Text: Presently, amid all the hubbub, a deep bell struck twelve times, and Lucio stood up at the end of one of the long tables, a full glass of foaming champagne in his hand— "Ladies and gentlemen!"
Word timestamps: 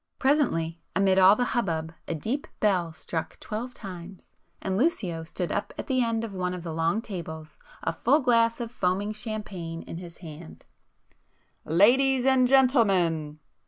Presently, 0.17 0.79
amid 0.95 1.19
all 1.19 1.35
the 1.35 1.43
hubbub, 1.53 1.93
a 2.07 2.15
deep 2.15 2.47
bell 2.59 2.91
struck 2.91 3.39
twelve 3.39 3.75
times, 3.75 4.31
and 4.59 4.75
Lucio 4.75 5.23
stood 5.23 5.51
up 5.51 5.75
at 5.77 5.85
the 5.85 6.03
end 6.03 6.23
of 6.23 6.33
one 6.33 6.55
of 6.55 6.63
the 6.63 6.73
long 6.73 7.03
tables, 7.03 7.59
a 7.83 7.93
full 7.93 8.19
glass 8.19 8.59
of 8.59 8.71
foaming 8.71 9.13
champagne 9.13 9.83
in 9.83 9.97
his 9.97 10.17
hand— 10.17 10.65
"Ladies 11.65 12.25
and 12.25 12.47
gentlemen!" 12.47 13.37